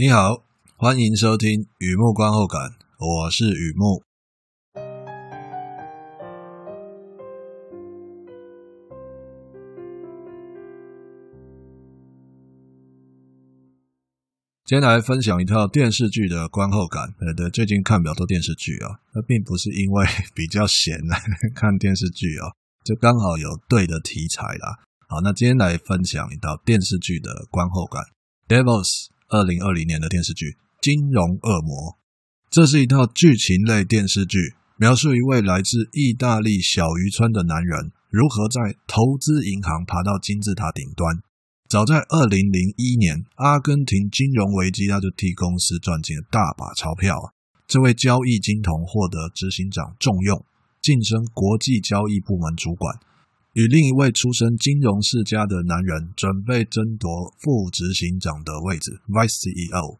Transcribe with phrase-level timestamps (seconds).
[0.00, 0.46] 你好，
[0.78, 4.02] 欢迎收听雨木观后感，我是雨木。
[14.64, 17.12] 今天来分享一套电视剧的观后感。
[17.18, 21.20] 对对，最近看比较多电视剧啊，那并不是因为 比较闲来
[21.54, 22.48] 看电视剧啊，
[22.82, 24.78] 就刚好有对的题材啦。
[25.08, 28.02] 好，那今天来分享一套电视剧的观后感，
[28.64, 29.08] 《Devils》。
[29.30, 30.46] 二零二零年的电视剧
[30.82, 31.94] 《金融恶魔》，
[32.50, 41.22] 这是一套剧情类电视剧，描述一位来自意大利小渔村的男人如何在投资银行爬到金字塔顶端。
[41.68, 47.32] 早在二零零一年，阿根廷金融危机，他就替公司赚进了大把钞票。
[47.68, 50.44] 这位交易金童获得执行长重用，
[50.82, 52.98] 晋升国际交易部门主管。
[53.54, 59.98] 与另一位出身金融世家的男人准备争夺副执行长的位置 （Vice CEO），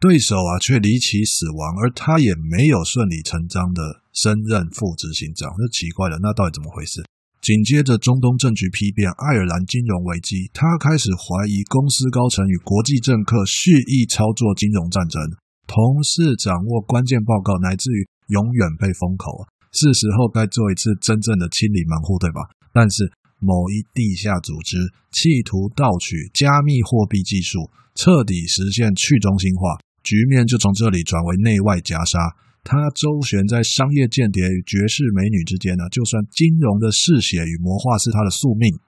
[0.00, 7.04] 对手啊却离奇死亡，而他也没有顺理成章的升任副执行长，那奇怪了，那到底怎么回事？
[7.42, 15.20] 紧接着中东政局丕变，爱尔兰金融危机，他开始怀疑公司高层与国际政客蓄意操作金融战争，
[15.68, 19.46] 同时掌握关键报告，乃至于永远被封口。
[19.70, 22.48] 是时候该做一次真正的清理门户，对吧？
[22.76, 24.76] 但是，某一地下组织
[25.10, 32.36] 企图盗取加密货币技术，彻底实现去中心化，局面就从这里转为内外夹杀。
[32.62, 38.78] 他周旋在商业间谍与绝世美女之间呢，就算金融的嗜血与魔化是他的宿命，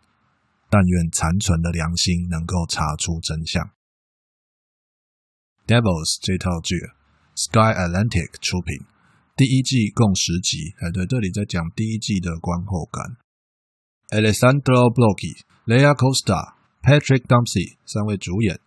[0.69, 3.71] 但愿残存的良心能够查出真相。
[5.67, 6.77] Devils 这套剧
[7.35, 8.85] ，Sky Atlantic 出品，
[9.35, 10.75] 第一季共十集。
[10.81, 13.17] 哎，对，这里在讲第一季的观后感。
[14.11, 18.59] Alessandro Blocchi、Lea Costa、Patrick Dempsey 三位主演。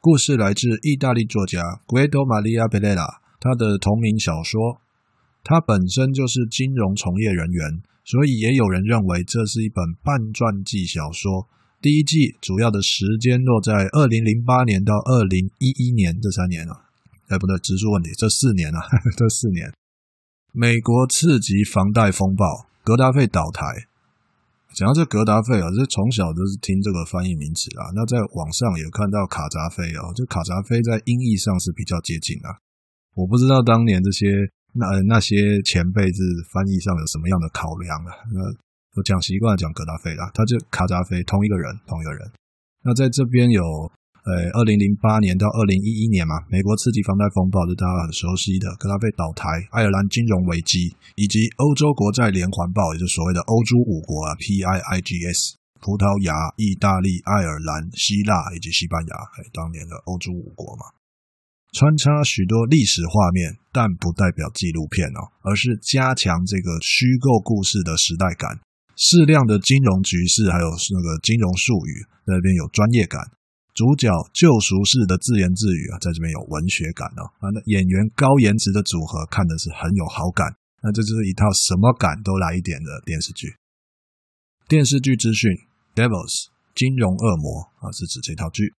[0.00, 4.80] 故事来自意大利作家 Guido Maria Bellela，他的同名小说。
[5.44, 11.44] 他本身就是金融从业人员，所以也有人认为这是一本半传记小说。
[11.82, 16.88] 第一季主要的时间落在二零零八年到二零一一年这三年啊，
[17.28, 18.80] 哎不对，直数问题，这四年啊，
[19.20, 19.70] 这四年。
[20.52, 23.84] 美国次级房贷风暴，格达费倒台。
[24.78, 27.90] 讲到这格达费啊，这从小就是听这个翻译名词啊。
[27.98, 32.54] 那在网上有看到卡扎菲哦，这卡扎菲在音译上是比较接近啊。
[33.18, 34.30] 我不知道当年这些
[34.78, 36.22] 那那些前辈是
[36.54, 38.14] 翻译上有什么样的考量啊。
[38.30, 38.38] 那
[38.94, 42.30] 我讲习惯讲格达费啦，他就卡扎菲同一个人，同一个人。
[42.84, 43.62] 那在这边有。
[44.28, 60.92] 呃，二零零八年到二零一一年嘛，美国次级房贷风暴是大家很熟悉的，格拉贝倒台，爱尔兰金融危机，以及欧洲国债连环爆，也就是所谓的欧洲五国啊，PIIGS，葡萄牙、意大利、爱尔兰、希腊以及西班牙，哎，当年的欧洲五国嘛，
[61.72, 68.60] 穿插许多历史画面，但不代表纪录片哦，而是加强这个虚构故事的时代感，
[68.92, 73.24] 适量的金融局势，还有那个金融术语，在那边有专业感。
[73.78, 77.22] 主角救赎式的自言自语啊，在这边有文学感哦。
[77.38, 80.50] 啊，那演员高颜值的组合看的是很有好感。
[80.82, 83.54] 那这就是一套什么感都来一点的电视剧。
[84.66, 85.48] 电视剧资讯
[85.94, 88.74] ：Devils 金融恶魔啊，是指这套剧。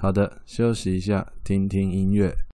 [0.00, 2.49] 好的，休息一下，听听音乐。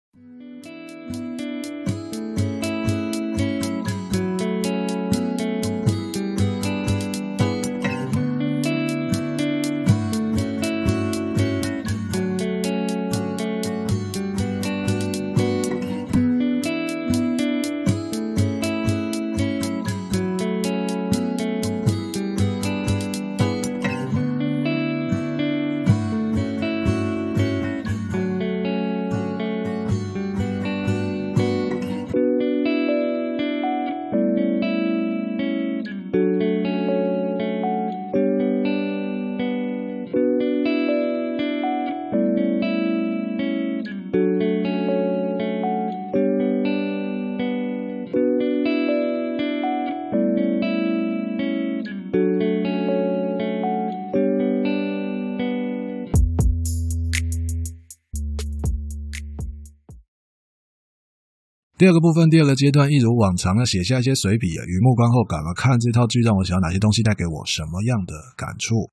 [61.83, 68.87] 第二个部分，第二个阶段，一如往常的写下一些随笔啊，雨幕观后感啊，看这套剧让我想哪些东西带给我什么样的感触。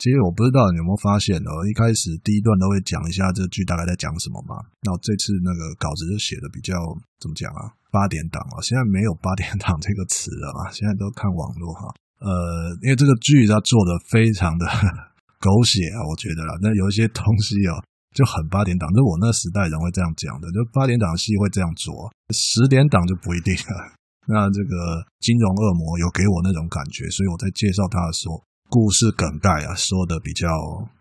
[0.00, 4.56] 其实我不知道你有没有发现哦，一开始第一段都会讲一下这剧大概在讲什么嘛。
[4.80, 6.72] 那我这次那个稿子就写的比较
[7.20, 7.68] 怎么讲啊？
[7.92, 11.92] 八点档啊，现在没有八点档这个词了嘛，现在都看网络哈。
[12.24, 14.64] 呃，因为这个剧它做的非常的
[15.36, 17.76] 狗血啊，我觉得啦，那有一些东西哦。
[18.12, 23.92] 就很八点档，就我那时代人会这样讲的，就八点档戏会这样做，十点档就不一定了。
[24.28, 30.46] 那这个金融恶魔有给我那种感觉，所以我在介绍他的时候，故事梗概啊说的比较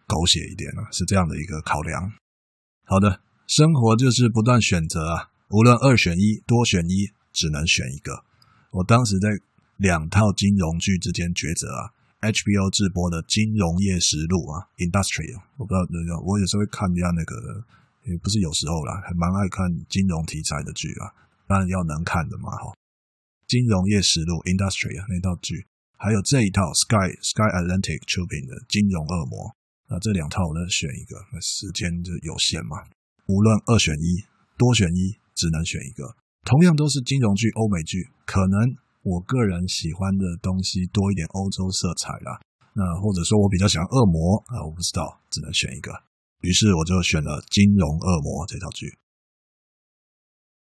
[0.07, 2.11] 狗血一点啊，是这样的一个考量。
[2.85, 8.23] 好的，生活就是不断选择啊，无论二选一、多选一，只能选一个。
[8.71, 9.29] 我当时在
[9.77, 11.91] 两套金融剧之间抉择啊。
[12.21, 17.33] HBO 直播的《金融业实录》啊，Industry，我不知道那个，我有时候会看一下那个，
[18.05, 21.09] 也不是有时候啦，还蛮爱看金融题材的剧啊，
[21.49, 22.69] 当然要能看的嘛，哈。
[23.49, 25.65] 《金融业实录》Industry 啊，那套剧，
[25.97, 29.49] 还有这一套 Sky Sky Atlantic 出品的《金融恶魔》，
[29.89, 32.85] 那这两套我能选一个，时间就有限嘛，
[33.25, 34.21] 无论二选一、
[34.61, 36.15] 多选一，只能选一个。
[36.45, 38.77] 同样都是金融剧、欧美剧，可能。
[39.03, 42.39] 我个人喜欢的东西多一点欧洲色彩啦，
[42.73, 45.91] 那或者说我比较喜欢恶魔啊，我不知道，只能选一个，
[46.41, 48.93] 于是我就选了《金融恶魔》这套剧。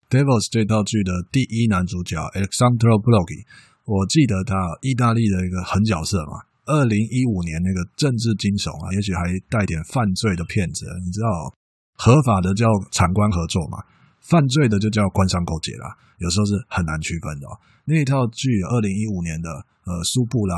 [0.10, 3.44] Devils 这套剧的第一男主角 Alexandro Bloch，
[3.84, 11.52] 我记得他意大利的一个狠角色嘛，二零一五年那个政治惊悚啊，也许还带点犯罪的片子，你知道，
[11.98, 13.84] 合法的叫产官合作嘛。
[14.24, 17.52] 犯罪的就叫官商勾结啦，有时候是很难区分的哦。
[17.84, 19.50] 那一套剧，二零一五年的，
[19.84, 20.56] 呃，苏布拉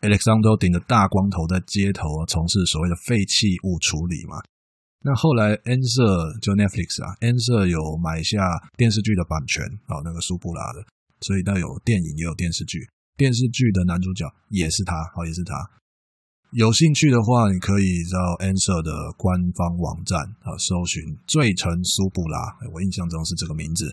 [0.00, 4.40] ，Alexander 顶着大光头在街头，从事所谓的废弃物处理嘛。
[5.04, 8.40] 那后来 N 社就 Netflix 啊，N 社有买下
[8.78, 10.80] 电视剧的版权啊，那个苏布拉的，
[11.20, 15.52] 所以那有电影也有电视剧，电视剧的男主角也是他，好，也是他。
[16.56, 22.38] 有兴趣的话，你可以到 N 社的官方网站啊，搜寻《罪臣苏布拉》，
[22.72, 23.92] 我印象中是这个名字。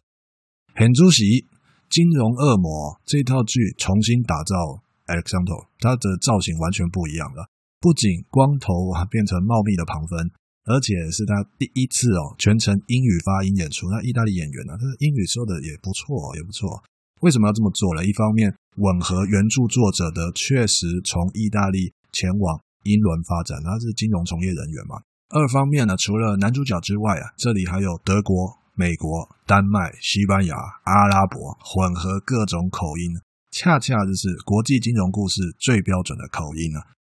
[0.82, 1.46] 很主席
[1.92, 7.46] 金融恶魔这套剧重新打造 Alexandro，他的造型完全不一样了，
[7.78, 10.26] 不仅光头啊变成茂密的旁分，
[10.66, 13.86] 而且是他第一次哦全程英语发音演出。
[13.94, 16.82] 那意大利演员呢，他的英语说的也不错，也不错。
[17.22, 18.02] 为什么要这么做呢？
[18.04, 21.94] 一方面吻合原著作者的，确实从意大利。
[22.12, 24.98] 前往英伦发展，他是金融从业人员嘛。
[25.30, 30.56] 二方面呢，除了男主角之外啊，这里还有德国、美国、丹麦、西班牙、
[30.86, 33.14] 阿拉伯混合各种口音，
[33.52, 36.98] 恰恰就是国际金融故事最标准的口音啊。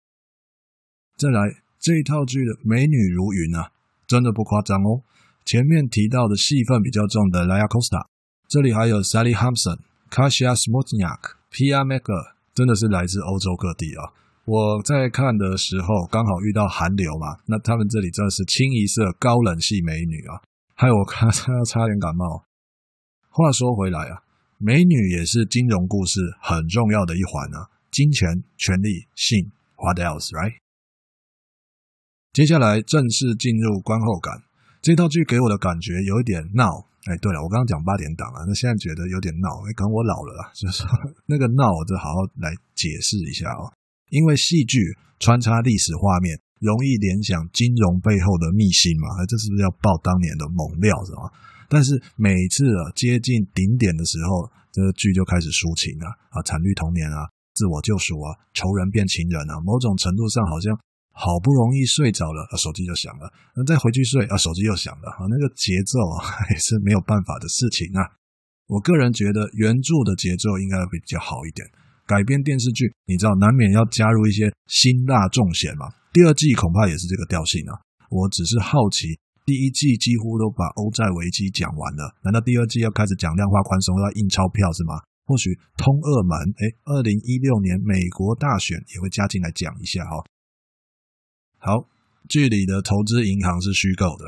[1.17, 1.41] 再来
[1.77, 3.71] 这一套剧的美女如云啊，
[4.07, 5.03] 真的不夸张哦。
[5.43, 8.07] 前面提到的戏份比较重的 Lia Costa，
[8.47, 9.79] 这里还有 Sally hanson、
[10.09, 14.15] Kasia Smodniak、Pia Mecker，真的是来自欧洲各地啊。
[14.45, 20.39] 我在看的时候刚好遇到寒流嘛，那他们这里真的是清一色高冷系美女啊，
[20.75, 22.45] 害我看 差差点感冒。
[23.29, 24.23] 话说回来啊，
[24.57, 30.59] 美女也是金融故事很重要的一环啊，金钱、权力、性，what else right？
[32.33, 34.43] 接下来正式进入观后感，
[34.81, 36.87] 这套剧给我的感觉有一点闹。
[37.05, 40.83] 哎，对了，我刚刚讲八点档啊，那现在觉得有点闹，哎，可能我老了啦，就是
[41.27, 43.71] 那个闹，我就好好来解释一下哦。
[44.09, 49.21] 因为戏剧穿插历史画面，容易联想金融背后的秘辛嘛？
[49.29, 51.29] 这是不是要爆当年的猛料是吧？
[51.69, 60.73] 但是每次啊接近顶点的时候，这个剧就开始抒情了啊，惨绿童年啊，自我救赎啊，仇人变情人啊，某种程度上好像
[61.13, 68.01] 好不容易睡着了，啊，手机就响了，那再回去睡啊，手机又响了啊，那个节奏啊 也是没有办法的事情啊。
[68.67, 71.65] 我个人觉得原著的节奏应该会比较好一点。
[72.05, 75.89] 改编电视剧，你知道难免要加入一些辛辣重咸嘛。
[76.15, 77.75] 第二季恐怕也是这个调性啊。
[78.07, 84.95] 我只是好奇，第一季几乎都把欧债危机讲完了，难道第二季要开始讲量化宽松，要印钞票是吗？
[85.25, 90.23] 或许通二门，哎，二零一六年美国大选也会加进来讲一下哈。
[91.57, 91.89] 好，
[92.29, 94.23] 剧里的投资银行是虚构的。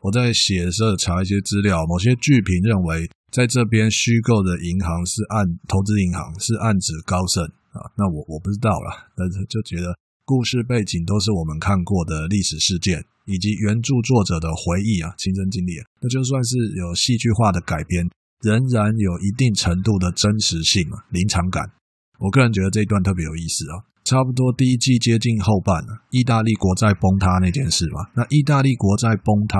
[0.00, 7.86] 我在写的时候查一些资料，某些剧评认为，在这边虚构的银行是暗投资银行，是暗指高盛啊。
[7.94, 9.94] 那我我不知道啦，但是就觉得
[10.30, 18.08] 故事背景都是我们看过的历史事件，以及原著作者的回忆啊，亲身经历啊，那就算是有戏剧化的改编，
[18.46, 21.66] 仍然有一定程度的真实性啊，临场感。
[22.20, 23.90] 我个人觉得这一段特别有意思啊。
[24.04, 29.58] 差不多第一季接近后半了，意大利国债崩塌那件事嘛，那意大利国债崩塌。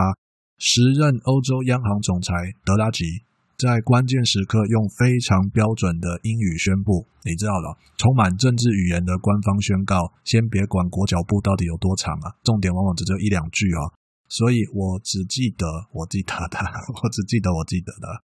[0.62, 2.32] 时任欧洲央行总裁
[2.64, 3.04] 德拉吉
[3.60, 13.92] 在关键时刻用非常标准的英语宣布，你知道了，充满政治语言的官方宣告，先别管裹脚布到底有多长啊，重点往往只有一两句啊，
[14.32, 16.56] 所以我只记得我记得的，
[17.04, 18.24] 我只记得我记得的。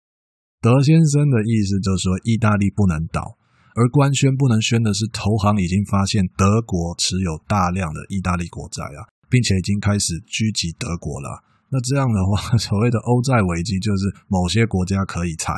[0.62, 3.36] 德先生的意思就是说，意大利不能倒，
[3.76, 11.44] 而官宣不能宣的是，投行已经发现德国持有大量的意大利国债啊，并且已经开始狙击德国了。
[11.70, 15.54] 那这样的话， 所谓的欧债危机就是某些国家可以缠，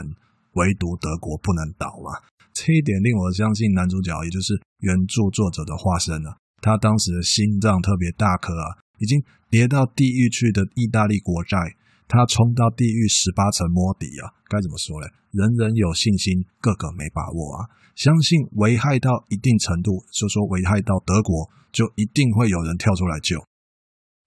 [0.53, 2.19] 唯独德国不能倒嘛。
[2.53, 6.37] 这一点令我相信男主角也就是原著作者的化身了。
[6.59, 11.75] 他当时的心脏特别大颗啊，已经跌到地狱去的意大利国债，
[12.07, 15.07] 他冲到地狱十八层摸底啊，该怎么说嘞？
[15.31, 17.69] 人人有信心，个个没把握啊。
[17.93, 23.37] 相信危害到一定程度，就说危害到德国，就一定会有人跳出来救。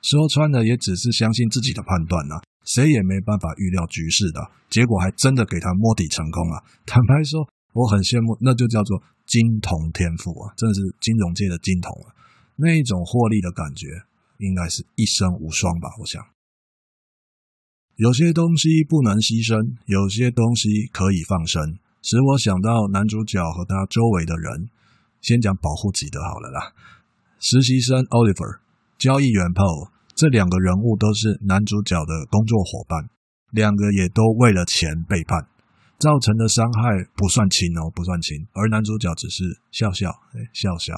[0.02, 4.40] 说穿了，也只是相信自己的判断呐，谁也没办法预料局势的，
[4.70, 6.64] 结果还真的给他摸底成功了。
[6.86, 12.14] 坦白说，我很羡慕，那就叫做金童天赋啊，真的是金融界的金童啊，
[12.56, 13.86] 那一种获利的感觉，
[14.38, 15.90] 应该是一生无双吧。
[16.00, 16.24] 我想，
[17.96, 24.70] 有些东西不能牺牲，有些东西可以放生，使我想到男主角和他周围的人。
[25.20, 26.72] 先讲保护级的好了啦，
[27.38, 28.60] 实习生 Oliver。
[29.00, 33.08] 交易员 Paul 这两个人物都是男主角的工作伙伴，
[33.50, 35.48] 两个也都为了钱背叛，
[35.96, 38.46] 造成的伤害不算轻哦，不算轻。
[38.52, 40.92] 而男主角只是笑笑，哎，笑笑。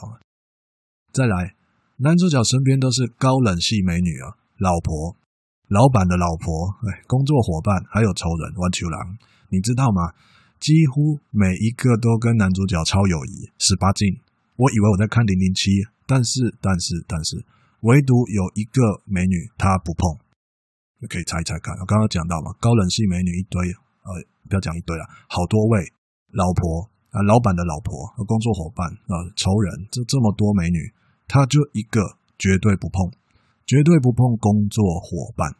[1.12, 1.54] 再来，
[1.98, 5.14] 男主角身边都是高冷系美女啊，老婆、
[5.68, 9.16] 老板的老婆，哎，工作伙伴，还有仇人弯球郎，
[9.50, 10.10] 你知道吗？
[10.58, 14.18] 几乎每一个都跟男主角超友谊，十八禁。
[14.56, 15.70] 我以为我在看零零七，
[16.04, 17.44] 但是，但是，但是。
[17.82, 20.18] 唯独有一个美女，她不碰，
[21.02, 21.74] 你可以猜一猜看。
[21.78, 23.58] 我刚刚讲到嘛，高冷系美女一堆，
[24.06, 24.10] 呃，
[24.48, 25.82] 不要讲一堆了，好多位，
[26.30, 30.78] 老婆啊，老板的老婆和工作伙伴啊，仇人，这这么多美女，
[31.26, 33.10] 她就一个绝对不碰，
[33.66, 35.50] 绝对不碰工作伙伴。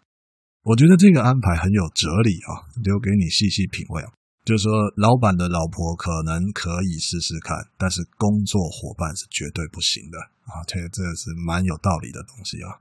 [0.62, 4.12] 我觉得这个安排很有哲理啊，留给你细细品味啊。
[4.44, 10.18] 就是说，老板的老婆可能可以试试看，但是工作伙伴是绝对不行的
[10.50, 10.64] 啊！
[10.66, 12.80] 这这个是蛮有道理的东西啊。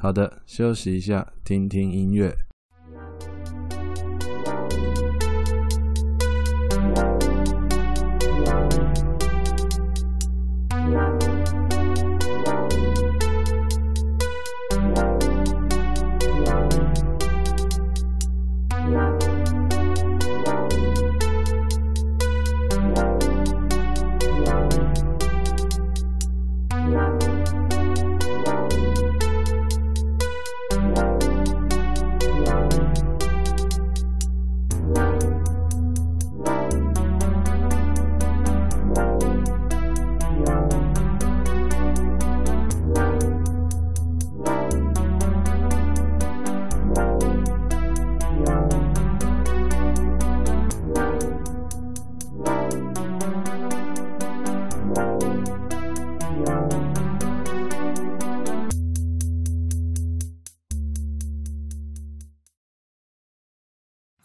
[0.00, 2.49] 好的，休息一下，听听音乐。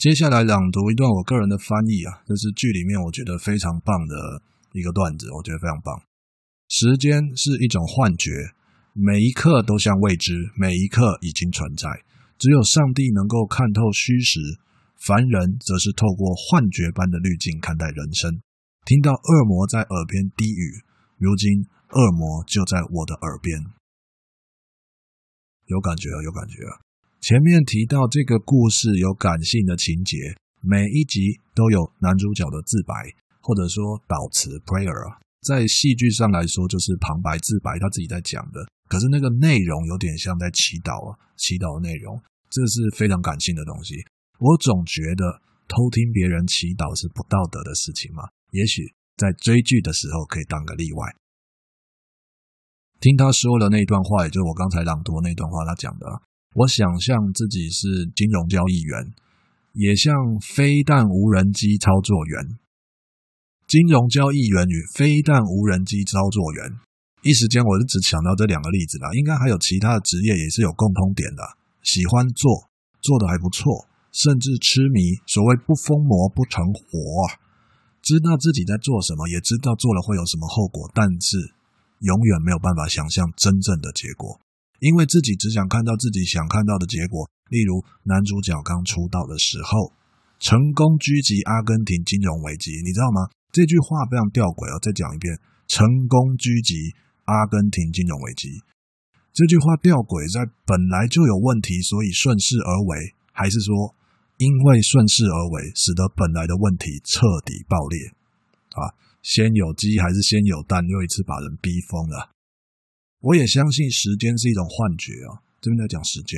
[0.05, 4.39] 接下来朗读一段我个人的翻译啊，这是剧里面我觉得非常棒的
[4.74, 6.00] 一个段子，我觉得非常棒。
[6.69, 8.29] 时间是一种幻觉，
[8.93, 11.89] 每一刻都像未知，每一刻已经存在。
[12.38, 14.39] 只有上帝能够看透虚实，
[15.01, 18.29] 凡人则是透过幻觉般的滤镜看待人生。
[18.85, 20.85] 听到恶魔在耳边低语，
[21.17, 23.57] 如今恶魔就在我的耳边，
[25.65, 26.85] 有感觉啊，有感觉啊。
[27.25, 30.15] 前面提到这个故事有感性的情节，
[30.62, 32.94] 每一集都有男主角的自白，
[33.41, 35.17] 或者说祷词 （prayer）。
[35.41, 38.62] 在戏剧上来说，就是旁白自白，他自己在讲的。
[38.88, 42.13] 可是那个内容有点像在祈祷啊，祈祷的内容，
[42.53, 43.98] 这是非常感性的东西。
[44.38, 48.22] 我总觉得偷听别人祈祷是不道德的事情嘛。
[48.51, 48.86] 也许
[49.17, 51.10] 在追剧的时候可以当个例外。
[53.01, 56.05] 听他说的那段话，也就是我刚才朗读的那段话，他讲的。
[56.55, 59.12] 我想象自己是金融交易员，
[59.74, 62.57] 也像飞弹无人机操作员。
[63.67, 66.79] 金融交易员与飞弹无人机操作员，
[67.24, 69.12] 一时间我就只想到这两个例子啦。
[69.12, 71.43] 应该还有其他的职业也是有共通点的，
[71.83, 72.69] 喜欢做，
[73.01, 75.19] 做的还不错，甚至痴迷。
[75.27, 77.35] 所谓不疯魔不成活啊，
[78.01, 81.51] 知道自己在做什么，也知道做了会有什么后果，但是
[82.00, 84.39] 永远没有办法想象真正的结果。
[84.79, 89.94] 因为自己只想看到自己想看到的结果，例如男主角刚出道的时候，
[90.39, 93.29] 成功狙击阿根廷金融危机，你知道吗？
[93.51, 94.79] 这句话非常吊诡哦。
[94.84, 96.91] 再讲一遍，成功狙击
[97.24, 98.62] 阿根廷金融危机，
[99.32, 103.96] 这句话吊诡在本来就有问题，所以顺势而为，还是说
[104.38, 108.12] 因为顺势而为，使得本来的问题彻底爆裂？
[108.75, 108.91] 啊，
[109.24, 110.84] 先有鸡还是先有蛋？
[110.86, 112.35] 又一次把人逼疯了。
[113.25, 115.41] 我也相信时间是一种幻觉啊。
[115.60, 116.38] 这边在讲时间，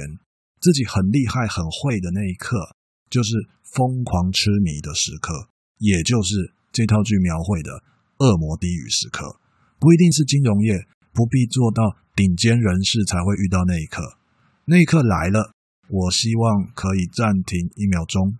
[0.62, 2.56] 自己很厉害、很会的那一刻，
[3.10, 3.36] 就是
[3.76, 7.84] 疯狂痴迷的时刻，也就是这套剧描绘的
[8.20, 9.38] 恶魔低语时刻。
[9.80, 14.02] 不一定是金融业，不必做到顶尖人士才会遇到那一刻。
[14.64, 15.52] 那一刻来了，
[15.90, 18.38] 我希望可以暂停一秒钟，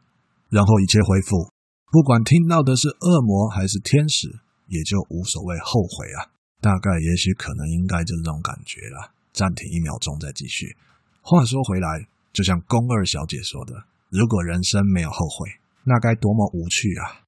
[0.48, 1.52] 然后一切恢复。
[1.92, 6.32] 不管听到的是恶魔还是天使，也就无所谓后悔啊。
[6.60, 9.14] 大概、也许、可能、应该就是这种感觉了。
[9.32, 10.76] 暂停一秒钟再继续。
[11.22, 15.48] 话说回来，就像宫二小姐说的：“如果人生没有后悔，
[15.84, 17.22] 那该多么无趣啊！”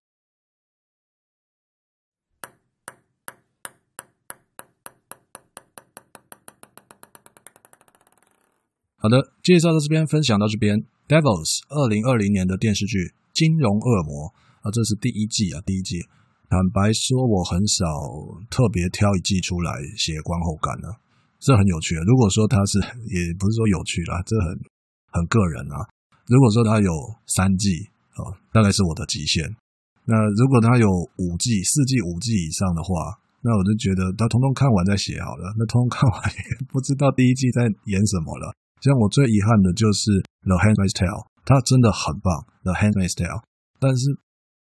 [8.98, 10.84] 好的，介绍到这边，分享到这边。
[11.08, 12.98] Devils 二零二零年的电视剧
[13.32, 14.28] 《金融恶魔》
[14.62, 16.02] 啊，这是第一季啊，第一季。
[16.50, 17.86] 坦白说，我很少
[18.50, 20.90] 特别挑一季出来写观后感的，
[21.38, 22.02] 这很有趣啊。
[22.02, 24.58] 如果说它是，也不是说有趣啦，这很
[25.14, 25.78] 很个人啊。
[26.26, 26.90] 如果说它有
[27.28, 29.46] 三季啊，大概是我的极限。
[30.06, 30.90] 那如果它有
[31.22, 33.14] 五季、四季、五季以上的话，
[33.46, 35.54] 那我就觉得它通通看完再写好了。
[35.54, 38.52] 那通通看完 也不知道第一季在演什么了。
[38.82, 40.10] 像我最遗憾的就是
[40.50, 42.34] 《The Handmaid's Tale》，它真的很棒，
[42.66, 43.38] 《The Handmaid's Tale》，
[43.78, 44.18] 但是。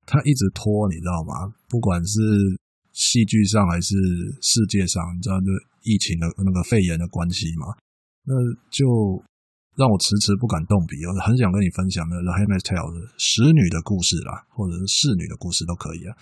[0.06, 1.54] 他一直拖，你知道吗？
[1.70, 2.20] 不管是
[2.92, 3.96] 戏剧上还是
[4.42, 5.48] 世界上，你知道，就
[5.84, 7.76] 疫情的那个肺炎的关系嘛，
[8.26, 8.34] 那
[8.70, 9.24] 就
[9.76, 11.04] 让我迟迟不敢动笔。
[11.06, 16.16] 我很想跟你分享的《The Handmaid's Tale》的使女的故事啦，或者是侍女的故事都可以啊。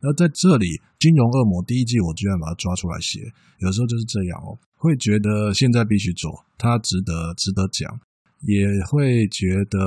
[0.00, 0.66] 那在这里，
[0.98, 8.00] 《金融恶魔》第一季，我居然把它抓出来写，有时候就是这样哦，会觉得现在必须做，它值得，值得讲。
[8.40, 9.78] 也会觉得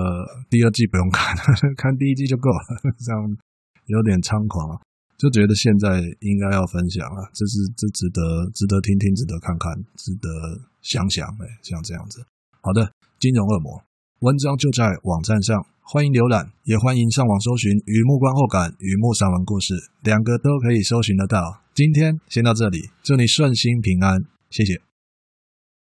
[0.50, 1.44] 第二季不用看了，
[1.78, 3.38] 看第一季就够了， 这样
[3.86, 4.82] 有点猖狂啊，
[5.18, 10.28] 就觉得现在应该要分享了，这是这值得值得听听，值得看看，值得
[10.82, 12.26] 想想，哎，像这样子。
[12.62, 13.82] 好的，金融恶魔
[14.20, 19.74] 文章就在网站上，欢迎浏览，也欢迎上网搜寻《雨幕观后感》《雨幕散文故事》，
[20.04, 21.64] 两个都可以搜寻得到。
[21.74, 24.91] 今天先到这里，祝你顺心平安，谢谢。